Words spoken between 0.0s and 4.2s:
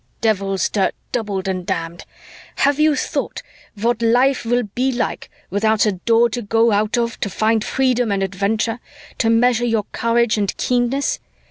"Devil's dirt doubled and damned! Have you thought what